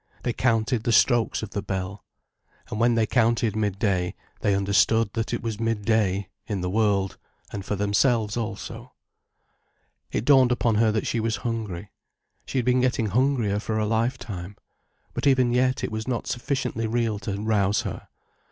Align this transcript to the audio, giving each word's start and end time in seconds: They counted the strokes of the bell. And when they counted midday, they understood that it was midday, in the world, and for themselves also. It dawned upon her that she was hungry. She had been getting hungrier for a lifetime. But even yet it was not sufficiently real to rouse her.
They 0.23 0.33
counted 0.33 0.81
the 0.83 0.91
strokes 0.91 1.43
of 1.43 1.51
the 1.51 1.61
bell. 1.61 2.03
And 2.71 2.79
when 2.79 2.95
they 2.95 3.05
counted 3.05 3.55
midday, 3.55 4.15
they 4.39 4.55
understood 4.55 5.11
that 5.13 5.31
it 5.31 5.43
was 5.43 5.59
midday, 5.59 6.27
in 6.47 6.61
the 6.61 6.71
world, 6.71 7.19
and 7.53 7.63
for 7.63 7.75
themselves 7.75 8.35
also. 8.35 8.93
It 10.11 10.25
dawned 10.25 10.51
upon 10.51 10.73
her 10.77 10.91
that 10.91 11.05
she 11.05 11.19
was 11.19 11.35
hungry. 11.45 11.91
She 12.47 12.57
had 12.57 12.65
been 12.65 12.81
getting 12.81 13.05
hungrier 13.09 13.59
for 13.59 13.77
a 13.77 13.85
lifetime. 13.85 14.55
But 15.13 15.27
even 15.27 15.51
yet 15.51 15.83
it 15.83 15.91
was 15.91 16.07
not 16.07 16.25
sufficiently 16.25 16.87
real 16.87 17.19
to 17.19 17.39
rouse 17.39 17.81
her. 17.81 18.07